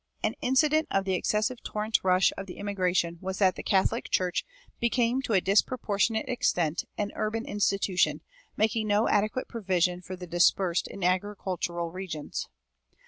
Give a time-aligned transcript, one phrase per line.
[0.23, 4.43] An incident of the excessive torrent rush of the immigration was that the Catholic Church
[4.79, 8.21] became to a disproportionate extent an urban institution,
[8.57, 12.47] making no adequate provision for the dispersed in agricultural regions.